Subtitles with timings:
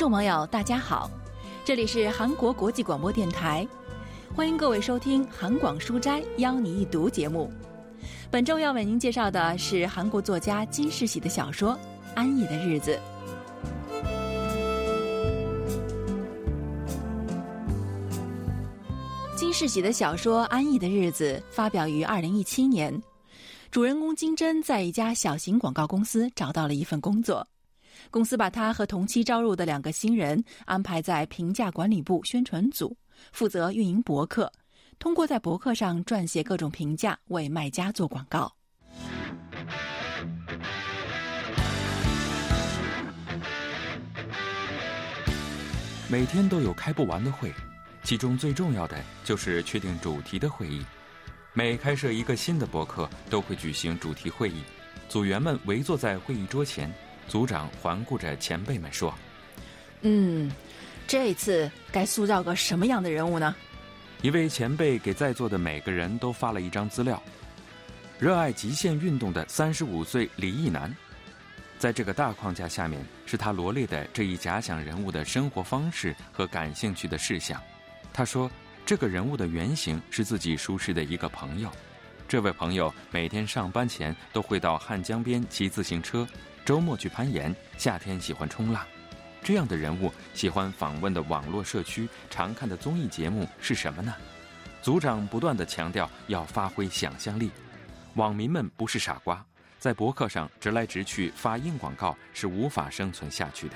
[0.00, 1.10] 众朋友，大家好，
[1.62, 3.68] 这里是韩国国际广播电台，
[4.34, 7.52] 欢迎各位收听《韩广书斋邀你一读》节目。
[8.30, 11.74] 本周要为您介绍的是韩国作家金世喜的小说
[12.14, 12.98] 《安逸的日子》。
[19.36, 23.02] 金世喜的小说《安逸的日子》发表于二零一七年，
[23.70, 27.46] 主人公金珍在一家小型广告公司找到了一份工作。
[28.10, 32.96] 公司把他和同期招入的两个新人安排在评价管理部宣传组，
[33.32, 34.50] 负责运营博客，
[34.98, 38.52] 通过在博客上撰写各种评价，为卖家做广告。
[46.08, 47.54] 每天都有开不完的会，
[48.02, 50.84] 其中最重要的就是确定主题的会议。
[51.52, 54.62] 每开设一个新的博客，都会举行主题会议，
[55.08, 56.92] 组员们围坐在会议桌前。
[57.30, 59.14] 组长环顾着前辈们说
[60.02, 60.50] ：“嗯，
[61.06, 63.54] 这次该塑造个什么样的人物呢？”
[64.20, 67.22] 一位前辈给在座的每个人都发了一张资料。
[68.18, 70.92] 热爱极限运动的三十五岁李毅男，
[71.78, 77.62] 在这个大框架下面是他罗列的这一假想人物的生活方式和感兴趣的事项。
[78.12, 78.50] 他说，
[78.84, 81.70] 这个人物的原型是自己熟识的一个朋友。
[82.26, 86.26] 这位朋友每天上班前都会到汉江边骑自行车。
[86.70, 88.86] 周末去攀岩，夏天喜欢冲浪，
[89.42, 94.14] 这样的人物喜欢访问的网络社区、常看的综艺节目是什么呢？
[94.80, 97.50] 组长不断的强调要发挥想象力，
[98.14, 99.44] 网民们不是傻瓜，
[99.80, 103.74] 在博客上直来直去发硬广告是无法生存下去的，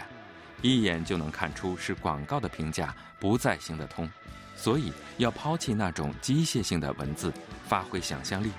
[0.62, 4.08] 一眼就能看出是广告的评价不再行得通，
[4.54, 7.32] 所以要抛弃那种机械性的文字，
[7.66, 8.52] 发挥想象力。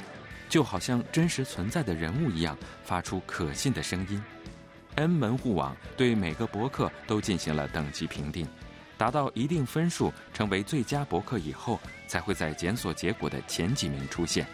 [0.47, 4.21] 就好像真实存在的人物一样，发出可信的声音。
[4.95, 8.47] N 门户网对每个博客都进行了等级评定，
[8.97, 14.47] 达到一定分数成为最佳博客以后，才会在检索结果的前几名出现。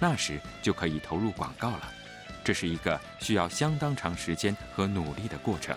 [0.00, 1.92] 那时就可以投入广告了。
[2.42, 5.76] 这是一个需要相当长时间和努力的过程。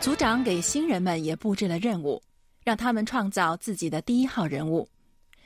[0.00, 2.22] 组长给新人们也布置了任务，
[2.64, 4.88] 让他们创造自己的第一号人物。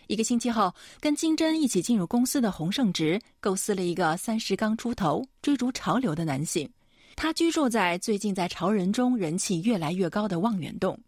[0.09, 6.67] 一个星期后，跟金珍一起进入公司的洪胜直构思了一个三十刚出头、追逐潮流的男性。
[7.15, 10.99] 他居住在最近在潮人中人气越来越高的望远洞。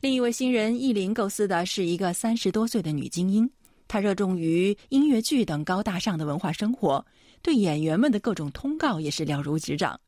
[0.00, 3.48] 另一位新人易林构思的是一个三十多岁的女精英，
[3.86, 7.06] 她热衷于音乐剧等高大上的文化生活，
[7.42, 9.98] 对演员们的各种通告也是了如指掌。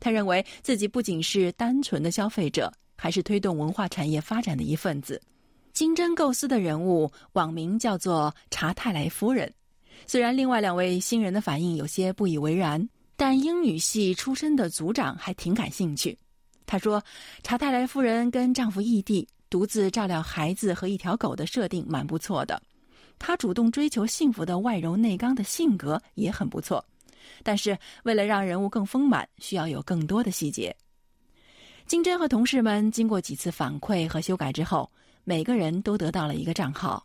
[0.00, 5.20] 他认为自己不仅是单纯的消费者，还是推动文化产业发展的一份子。
[5.76, 9.52] 金针构思的人物网名叫做查泰莱夫人。
[10.06, 16.16] 虽然另外两位新人的反应有些不以为然，但英语系出身的组长还挺感兴趣。
[16.64, 17.04] 他说
[17.44, 22.58] ：“查泰莱夫人跟丈夫异地，独自照料孩子和一条狗的设定蛮不错的。
[23.18, 26.82] 她主动追求幸福的外柔内刚的性格也很不错。
[27.42, 30.74] 但是为了让人物更丰满，需要有更多的细节。”
[31.86, 34.90] 金针和同事们经过几次反馈和修改之后。
[35.28, 37.04] 每个人都得到了一个账号。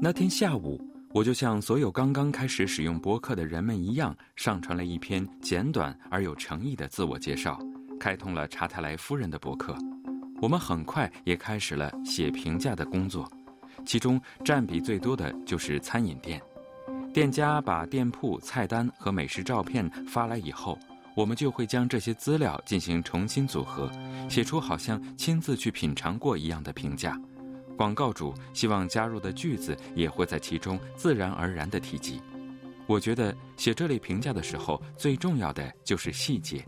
[0.00, 0.80] 那天下午，
[1.14, 7.56] 我就像所有刚刚开始使用博客的人们一样，上传了一篇简短而有诚意的自我介绍，
[8.00, 9.72] 开通了查泰莱夫人的博客。
[10.40, 13.30] 我们很快也开始了写评价的工作，
[13.86, 16.42] 其中占比最多的就是餐饮店。
[17.12, 20.78] 店家把店铺菜单和美食照片发来以后，
[21.14, 23.92] 我们就会将这些资料进行重新组合，
[24.30, 27.20] 写出好像亲自去品尝过一样的评价。
[27.76, 32.18] 广告主希望加入的句子也会在其中自然而然地提及。
[32.86, 36.64] 我觉得写这类评价的时候，最重要的就是细节，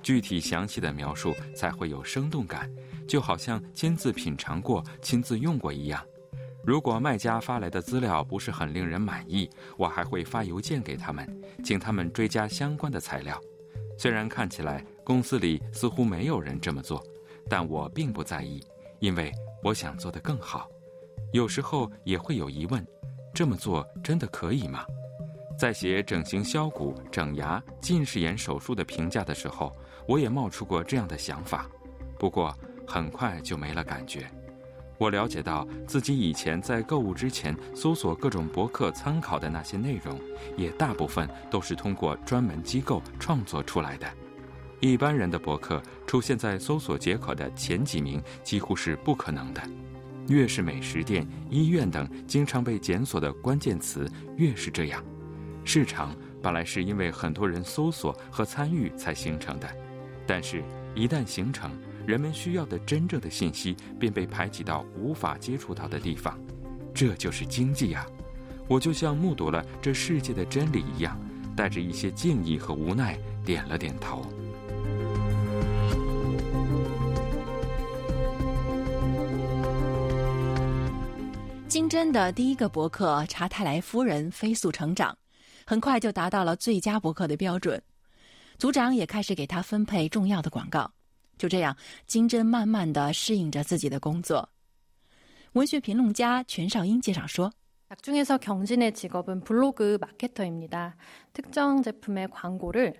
[0.00, 2.70] 具体详细的描述才会有生动感，
[3.08, 6.00] 就好像亲自品尝过、亲自用过一样。
[6.64, 11.26] 如果卖家发来的资料不是很令人满意，我还会发邮件给他们，
[11.64, 13.40] 请他们追加相关的材料。
[13.96, 17.02] 虽然看起来公司里似乎没有人这么做，
[17.48, 18.62] 但我并不在意，
[19.00, 19.32] 因为
[19.62, 20.68] 我想做得更好。
[21.32, 22.86] 有时候也会有疑问：
[23.34, 24.84] 这么做真的可以吗？
[25.58, 29.74] 在写整形削骨、整牙、近视眼手术的评价的时候，
[30.06, 31.66] 我也冒出过这样的想法，
[32.18, 32.56] 不过
[32.86, 34.30] 很快就没了感觉。
[34.98, 40.20] 我了解到自己以前在购物之前搜索各种博客参考的那些内容，
[40.56, 44.06] 也大部分都是通过专门机构创作出来的。
[44.80, 49.62] 一般人的博客出现在搜索结果的前几名几乎是不可能的。
[50.28, 55.02] 越是美食店、医院等经常被检索的关键词，越是这样。
[55.64, 59.68] 市场本来是因为很多人搜索和参与才形成的，
[60.26, 60.62] 但是，
[60.94, 61.70] 一旦形成，
[62.08, 66.40] 人们需要的真正的信息便被排挤到无法接触到的地方。
[66.94, 68.06] 这就是经济啊！
[68.66, 71.20] 我就像目睹了这世界的真理一样，
[71.54, 73.14] 带着一些敬意和无奈，
[73.44, 74.24] 点了点头。
[81.68, 85.14] 金针的第一个博客查泰莱夫人飞速成长。
[85.66, 87.82] 很快就达到了最佳博客的标准，
[88.56, 90.90] 组长也开始给他分配重要的广告。
[91.37, 91.75] 就这样，
[92.05, 94.49] 金针慢慢的适应着自己的工作。
[95.53, 97.53] 文学评论家全少英介绍说：“
[98.01, 100.93] 중에서경진의직업은블로그마케터입니다
[101.33, 102.95] 特정제품의광고를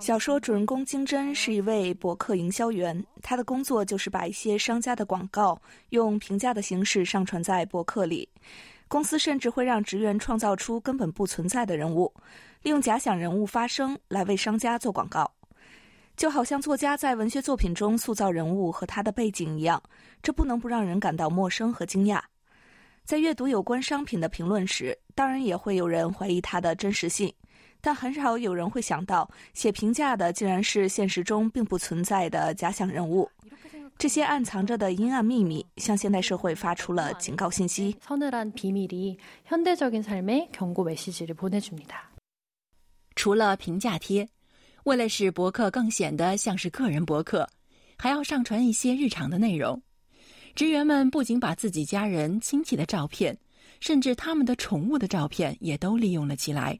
[0.00, 5.60] 小说主人公金针是一位博客营销员，他的工作就是把一些商家的广告
[5.90, 8.28] 用评价的形式上传在博客里。
[8.86, 12.12] 公司甚至会让职员创造出根本不存在的人物，
[12.62, 15.32] 利用假想人物发声来为商家做广告，
[16.19, 19.81] 就好像作家在文学作品中塑造人物和他的背景一样，
[20.21, 22.19] 这不能不让人感到陌生和惊讶。
[23.05, 27.33] 在阅读有关商品的评论时，当然也会有人怀疑它的真实性，
[27.79, 33.31] 但很少有人会想到，写评价的竟然是现实中并不存在的假想人物。
[33.97, 37.95] 这些暗藏着的阴暗秘密，向现代社会发出了警告信息。
[43.15, 44.27] 除了评价贴，
[44.89, 47.47] 为了使博客更显得像是个人博客，
[47.95, 49.79] 还要上传一些日常的内容。
[50.55, 53.37] 职员们不仅把自己家人、亲戚的照片，
[53.79, 56.79] 甚至他们的宠物的照片也都利用了起来。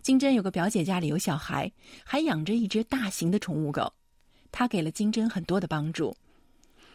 [0.00, 1.70] 金珍有个表姐，家里有小孩，
[2.04, 3.92] 还养着一只大型的宠物狗。
[4.50, 6.16] 她给了金珍很多的帮助，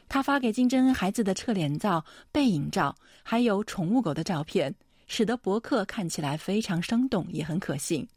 [0.10, 4.74] 她发给金珍孩子的侧脸照、背影照，还有宠物狗的照片，
[5.06, 8.08] 使得博客看起来非常生动，也很可信。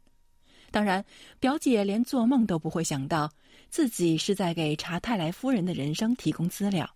[0.71, 1.03] 当然，
[1.39, 3.31] 表姐连做梦都不会想到，
[3.69, 6.89] 自己是在给查泰莱夫人的人生提供资料。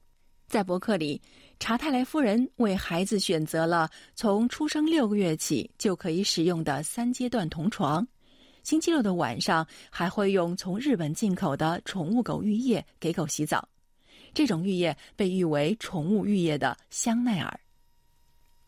[0.47, 1.19] 在博客里，
[1.59, 8.07] 查泰莱夫人为孩子选择了从出生六个月起就可以使用的三阶段同床。
[8.61, 13.67] 星期六的晚上，还会用从日本进口的宠物狗浴液给狗洗澡。
[14.33, 17.59] 这种浴液被誉为“宠物浴液”的香奈儿。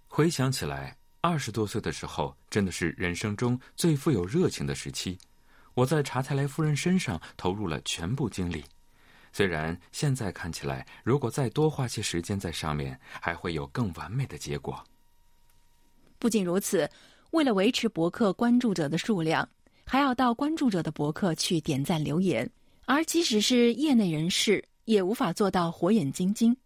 [0.07, 0.97] 回想起来，
[1.27, 5.17] 二十多岁的时候，真的是人生中最富有热情的时期。
[5.73, 8.63] 我在查泰莱夫人身上投入了全部精力。
[9.33, 14.81] 虽然现在看起来，如果再多花些时间在上面，还会有更完美的结果。
[16.19, 16.89] 不仅如此，
[17.31, 19.47] 为了维持博客关注者的数量。
[19.87, 22.49] 还要到关注者的博客去点赞留言，
[22.85, 26.57] 而即使是业内人士也无法做到火眼金睛，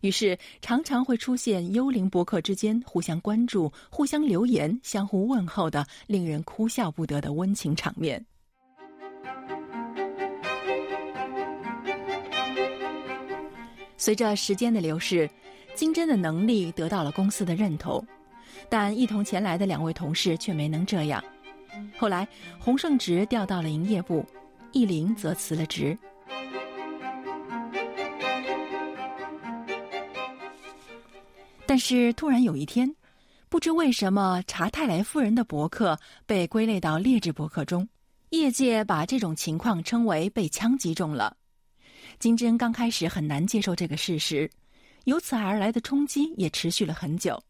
[0.00, 8.24] 于是常常会出现幽灵博客之间互相关注、互相留言、相互问候的令人哭笑不得的温情场面。
[13.96, 15.28] 随着时间的流逝，
[15.74, 18.02] 金针的能力得到了公司的认同，
[18.68, 21.22] 但一同前来的两位同事却没能这样。
[21.98, 22.26] 后来，
[22.58, 24.24] 洪胜直调到了营业部，
[24.72, 25.98] 易林则辞了职。
[31.78, 32.92] 但是突然有一天，
[33.48, 37.88] 不知为什么，查泰莱夫人的博客被归类到劣质博客中，
[38.30, 41.36] 业界把这种情况称为被枪击中了。
[42.18, 44.50] 金针刚开始很难接受这个事实，
[45.04, 47.40] 由此而来的冲击也持续了很久。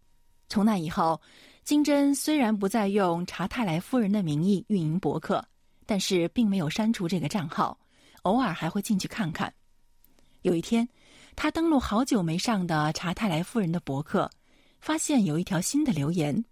[0.51, 1.19] 从那以后。
[1.65, 5.43] 金针虽然不再用查泰莱夫人的名义运营博客，
[5.87, 7.79] 但是并没有删除这个账号，
[8.25, 9.51] 偶尔还会进去看看。
[10.43, 10.87] 有一天，
[11.41, 14.29] 他登录好久没上的查泰莱夫人的博客，
[14.81, 16.45] 发现有一条新的留言。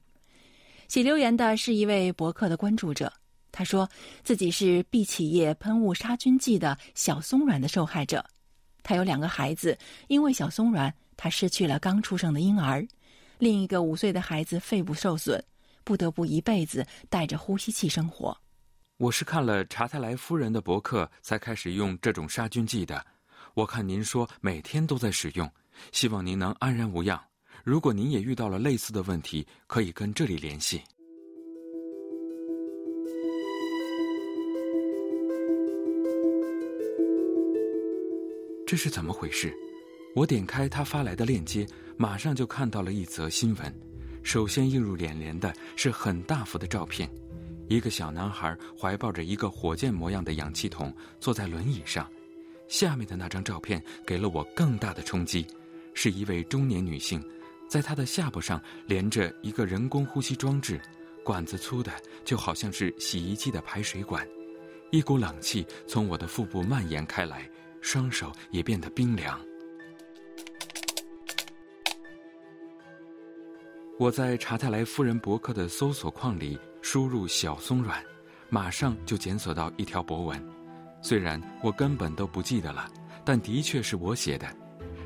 [0.87, 3.13] 写留言的是一位博客的关注者，
[3.51, 3.91] 他说
[4.23, 8.25] 自己是 B 企业喷雾杀菌剂的小松软的受害者，
[8.85, 9.77] 他有两个孩子，
[10.07, 12.87] 因为小松软，他失去了刚出生的婴儿。
[13.39, 15.43] 另一个五岁的孩子肺部受损，
[15.83, 18.39] 不得不一辈子带着呼吸器生活。
[18.99, 23.05] 我是看了查泰莱夫人的博客才开始用这种杀菌剂的。
[23.57, 25.51] 我看您说每天都在使用，
[25.91, 27.19] 希望您能安然无恙。
[27.65, 30.83] 如果您也遇到了类似的问题，可以跟这里联系。
[38.67, 39.57] 这是怎么回事？
[40.15, 41.67] 我点开他发来的链接。
[41.97, 43.75] 马上就看到了一则新闻，
[44.23, 47.11] 首先映入眼帘的是很大幅的照片，
[47.69, 52.07] 一个小男孩怀抱着一个火箭模样的氧气筒，坐在轮椅上。
[52.69, 55.47] 下面的那张照片给了我更大的冲击，
[55.95, 57.23] 是一位中年女性，
[57.69, 60.81] 在她的下巴上连着一个人工呼吸装置，
[61.25, 61.93] 管子粗的
[62.25, 64.27] 就好像是洗衣机的排水管，
[64.91, 67.49] 一股冷气从我的腹部蔓延开来，
[67.81, 69.41] 双手也变得冰凉。
[73.99, 78.05] 我在查泰莱夫人博客的搜索框里输入“小松软”，
[78.51, 80.66] 马上就检索到一条博文。
[81.01, 82.89] 虽然我根本都不记得了，
[83.25, 84.47] 但的确是我写的。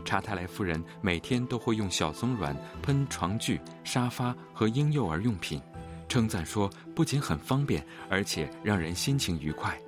[0.04, 5.60] 查泰莱夫人每天都会用小松软喷床具、沙发和婴幼儿用品，
[6.08, 9.78] 称赞说不仅很方便，而且让人心情愉快。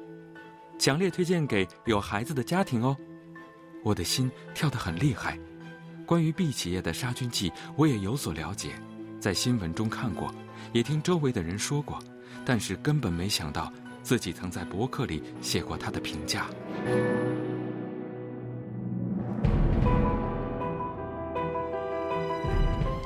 [0.79, 2.97] 强烈推荐给有孩子的家庭哦！
[3.83, 5.39] 我的心跳得很厉害。
[6.05, 8.75] 关于 B 企业的杀菌剂，我也有所了解。
[9.19, 10.33] 在新闻中看过，
[10.73, 11.99] 也听周围的人说过，
[12.45, 16.49] 但是根本没想到自己曾在博客里写过他的评价。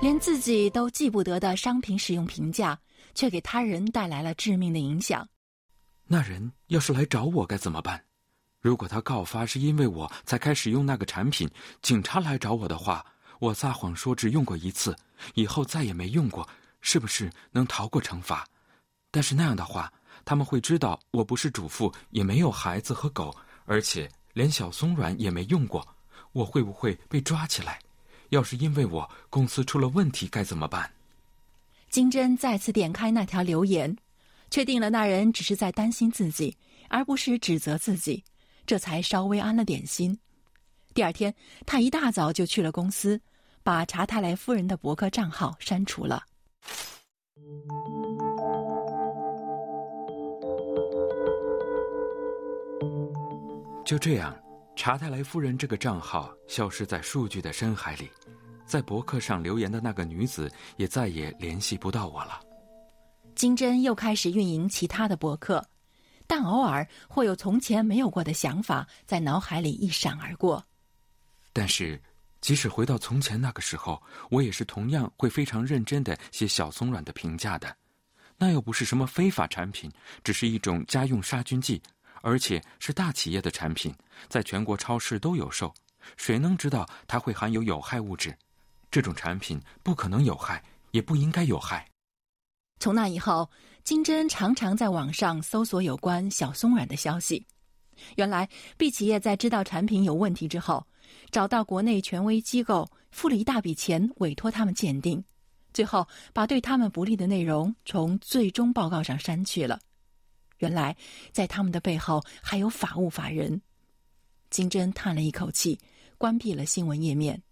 [0.03, 2.79] 连自己都记不得的商品使用评价，
[3.15, 5.27] 却给他人带来了致命的影响。
[6.07, 8.01] 那人要是来找我该怎么办？
[8.61, 11.49] 如果他告发是因为我才开始用那个产品，
[11.83, 13.05] 警察来找我的话。
[13.39, 14.97] 我撒谎说只用过一次，
[15.35, 16.49] 以后再也没用过，
[16.81, 18.47] 是不是能逃过惩罚？
[19.11, 19.93] 但是那样的话，
[20.27, 25.87] 他们会知道我不是主妇，也没有孩子和狗，而且连小松软也没用过。
[26.33, 27.79] 我会不会被抓起来？
[28.31, 30.93] 要是因为我公司出了问题该怎么办？
[31.89, 33.97] 金针再次点开那条留言，
[34.51, 36.57] 确定了那人只是在担心自己，
[36.89, 38.25] 而不是指责自己，
[38.67, 40.19] 这才稍微安了点心。
[40.93, 41.33] 第二天，
[41.65, 43.21] 他一大早就去了公司，
[43.63, 46.25] 把查泰莱夫人的博客账号删除了。
[53.87, 54.37] 就这样，
[54.75, 58.11] 查泰莱夫人这个账号消失在数据的深海里，
[58.67, 62.41] 在博客上留言的那个女子也再也联系不到我了。
[63.37, 65.65] 金针又开始运营其他的博客，
[66.27, 70.61] 但偶尔会有从前没有过的想法在脑海里一闪而过。
[71.53, 72.03] 但是，
[72.41, 77.73] 即使回到从前那个时候，我也是同样会非常认真的写小松软的评价的。
[78.37, 79.89] 那又不是什么非法产品，
[80.25, 81.81] 只是一种家用杀菌剂，
[82.23, 83.95] 而且是大企业的产品，
[84.29, 85.73] 在全国超市都有售。
[86.17, 88.37] 谁能知道它会含有有害物质？
[88.91, 91.89] 这种产品不可能有害，也不应该有害。
[92.79, 93.51] 从那以后，
[93.83, 97.45] 金珍常常在网上搜索有关小松软的消息。
[98.17, 100.87] 原来，B 企业在知道产品有问题之后。
[101.31, 105.23] 找到国内权威机构，付了一大笔钱委托他们鉴定，
[105.73, 109.79] 最后把对他们不利的内容从最终报告上删去了。
[110.59, 110.97] 原来
[111.33, 113.61] 在他们的背后还有法务法人。
[114.51, 115.79] 金珍叹了一口气，
[116.19, 117.43] 关闭了新闻页面。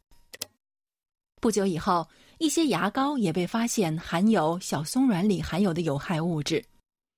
[1.41, 2.09] 不久以后，
[2.39, 6.65] 一些牙膏也被发现含有小松软里含有的有害物质。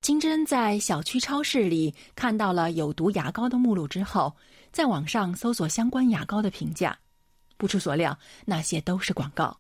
[0.01, 4.35] 金珍在小区超市里看到了有毒牙膏的目录之后。
[4.73, 6.99] 在网上搜索相关牙膏的评价，
[7.57, 9.59] 不出所料，那些都是广告。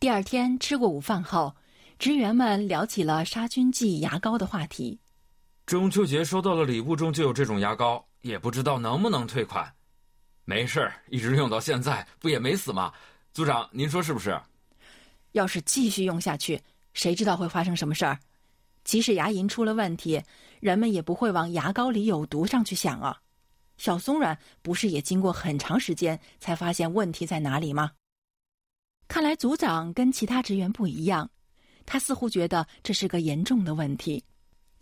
[0.00, 1.54] 第二天吃过午饭后，
[2.00, 4.98] 职员们聊起了杀菌剂牙膏的话题。
[5.70, 9.72] 中秋节收到的礼物，中就有这种牙膏，也不知道能不能退款。
[10.44, 12.92] 没事儿一直用到现在，不也没死吗？
[13.32, 14.36] 组长，您说是不是？
[15.30, 16.60] 要是继续用下去，
[16.92, 18.18] 谁知道会发生什么事儿？
[18.82, 20.20] 即使牙龈出了问题，
[20.58, 23.16] 人们也不会往牙膏里有毒上去想啊。
[23.76, 27.92] 小松软不是也经过很长时间才发现问题在哪里吗？
[29.06, 31.30] 看来组长跟其他职员不一样，
[31.86, 34.24] 他似乎觉得这是个严重的问题。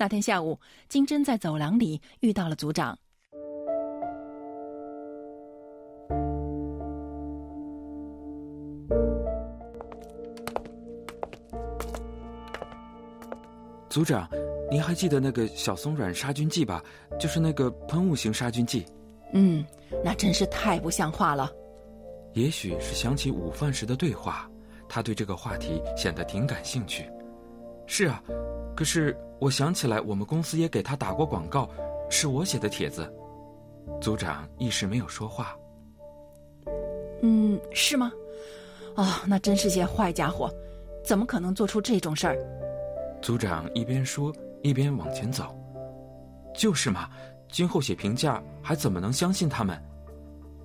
[0.00, 2.96] 那天下午，金针在走廊里遇到了组长。
[13.88, 14.28] 组长。
[14.70, 16.84] 您还记得那个小松软杀菌剂吧？
[17.18, 18.84] 就是那个喷雾型杀菌剂。
[19.32, 19.64] 嗯，
[20.04, 21.50] 那真是太不像话了。
[22.34, 24.48] 也许是想起午饭时的对话，
[24.88, 27.10] 他对这个话题显得挺感兴趣。
[27.88, 28.23] 是啊，
[28.76, 31.68] 可是我想起来，我们公司也给他打过广告，
[32.09, 33.12] 是我写的帖子。
[34.00, 35.57] 组长一时没有说话。
[37.23, 38.12] 嗯，是吗？
[38.95, 40.49] 哦，那真是些坏家伙，
[41.04, 42.38] 怎么可能做出这种事儿？
[43.21, 44.33] 组长一边说。
[44.61, 45.57] 一边往前走，
[46.52, 47.09] 就是嘛。
[47.49, 49.80] 今后写评价还怎么能相信他们？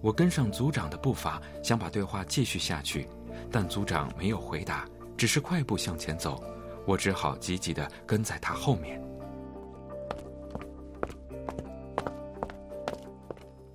[0.01, 3.07] 我跟上组长的步伐，想把对话继续下去，
[3.51, 4.83] 但组长没有回答，
[5.15, 6.43] 只是快步向前走。
[6.85, 9.01] 我只好急急的跟在他后面。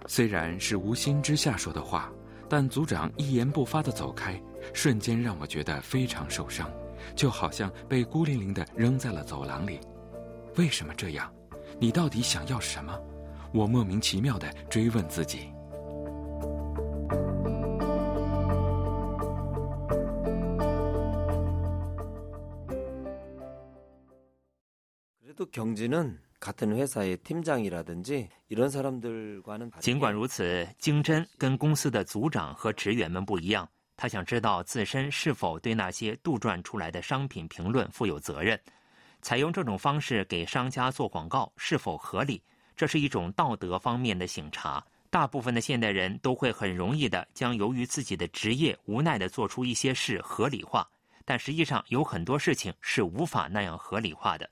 [0.07, 2.11] 虽然是无心之下说的话，
[2.49, 4.41] 但组长一言不发的走开，
[4.73, 6.71] 瞬间让我觉得非常受伤，
[7.15, 9.79] 就好像被孤零零的扔在了走廊里。
[10.57, 11.33] 为什么这样？
[11.79, 12.99] 你到底想要什么？
[13.53, 15.53] 我莫名其妙的追问自己。
[29.81, 33.69] 尽管如此，金真跟公司的组长和职员们不一样。
[33.97, 38.59] 他想知道自身是否对那些杜撰出来的商品评论负有责任。
[39.21, 42.41] 采用这种方式给商家做广告是否合理？
[42.77, 44.85] 这是一种道德方面的省察。
[45.11, 50.89] 大部分的现代人都会很容易的将由于自己的职业无奈的做出一些事合理化，
[51.25, 54.49] 但实际上有很多事情是无法那样合理化的。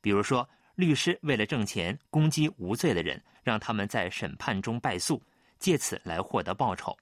[0.00, 5.22] 比如说，律师为了挣钱攻击无罪的人，让他们在审判中败诉，
[5.58, 6.96] 借此来获得报酬。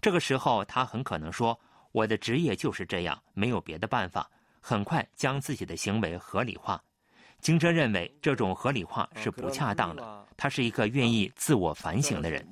[0.00, 1.58] 这个时候，他很可能说
[1.92, 4.28] ：“我的职业就是这样，没有别的办法。”
[4.62, 6.82] 很快将自己的行为合理化。
[7.40, 10.26] 金哲认为这种合理化是不恰当的。
[10.36, 12.46] 他是一个愿意自我反省的人。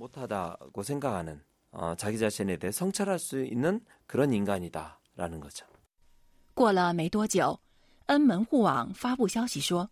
[6.54, 7.60] 过了没多久，
[8.08, 9.88] 恩门户网发布消息说，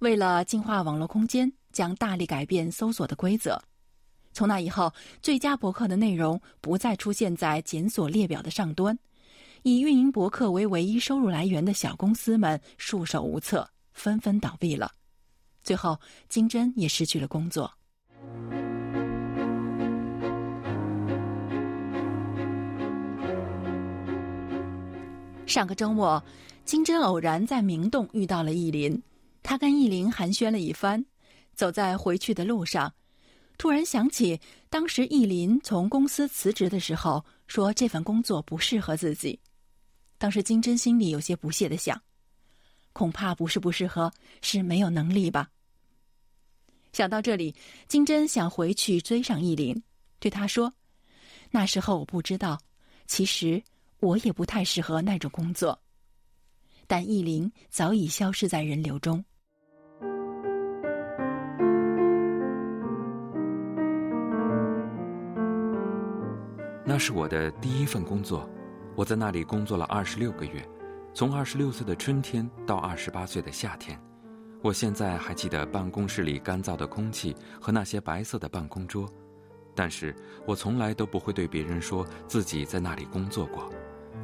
[0.00, 3.60] 为了净化网络空间，将大力改变搜索的规则。
[4.34, 4.92] 从那以后，
[5.22, 8.98] 最佳博客的内容不再出现在检索列表的上端。
[9.62, 14.92] 以运营博客为唯一收入来源的小公司们束手无策，纷纷倒闭了。
[15.62, 17.72] 最后，金针也失去了工作。
[25.46, 26.22] 上个周末，
[26.64, 29.00] 金针偶然在明洞遇到了意林，
[29.42, 31.04] 他跟意林寒暄了一番，
[31.54, 32.92] 走在回去的路上，
[33.58, 34.40] 突然想起
[34.70, 39.38] 当时意林从公司辞职的时候，说这份工作不适合自己。
[40.16, 42.00] 当时金针心里有些不屑的想
[42.94, 45.50] ：“恐怕不是不适合，是没有能力吧。”
[46.94, 47.54] 想到这里，
[47.88, 49.82] 金针想回去追上意林，
[50.18, 50.72] 对他说
[51.52, 52.58] ：“那时候我不知道，
[53.06, 53.62] 其实
[54.00, 55.78] 我也不太适合那种工作。”
[56.86, 59.24] 但意林早已消失在人流中。
[66.86, 68.48] 那是我的第一份工作。
[68.94, 70.64] 我在那里工作了二十六个月，
[71.12, 73.98] 从二十六岁的春天到二十八岁的夏天。
[74.62, 79.08] 我现在还记得办公室里干燥的空气和那些白色的办公桌，
[79.74, 80.14] 但是
[80.46, 83.68] 我从来都不会对别人说自己在那里工作过。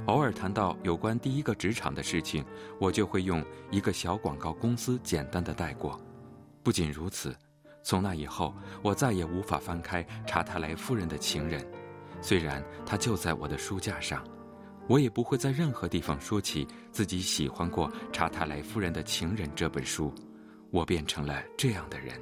[0.07, 2.45] 偶尔谈到有关第一个职场的事情，
[2.81, 6.01] 我就会用一个小广告公司简单的带过。
[6.63, 7.37] 不仅如此，
[7.83, 11.65] 从那以后，我再也无法翻开查泰莱夫人的情人，
[12.21, 14.25] 虽然它就在我的书架上。
[14.89, 20.13] 我也不会在任何地方说起自己喜欢过《查泰莱夫人的情人》这本书，
[20.73, 22.21] 我变成了这样的人。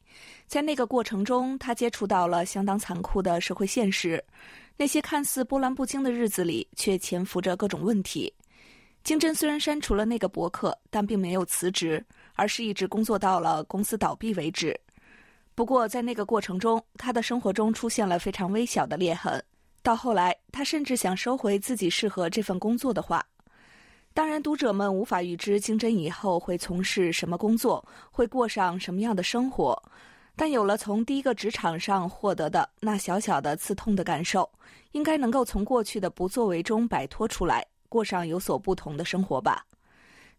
[0.46, 4.22] 在那个过程中，他接触到了相当残酷的社会现实，
[4.76, 8.34] 那些看似波澜不惊的日子里，却潜伏着各种问题。
[9.06, 14.78] 金针虽然删除了那个博客，但并没有辞职，而是一直工作到了公司倒闭为止。
[15.56, 19.42] 不过，在那个过程中，他的生活中出现了非常微小的裂痕。
[19.83, 23.25] 到后来，他甚至想收回自己适合这份工作的话。
[24.15, 29.83] 当然，读者们无法预知金针以后会从事什么工作，会过上什么样的生活。
[30.37, 34.49] 但有了从第一个职场上获得的那小小的刺痛的感受，
[34.93, 39.67] 应该能够从过去的不作为中摆脱出来，过上有所不同的生活吧。